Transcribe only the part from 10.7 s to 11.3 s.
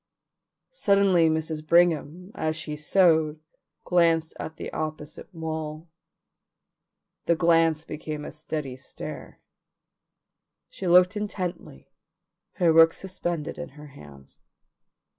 She looked